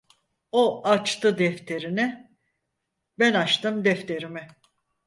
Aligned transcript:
O 0.51 0.87
açtı 0.87 1.37
defterini, 1.37 2.31
ben 3.19 3.33
açtım 3.33 3.85
defterimi… 3.85 4.47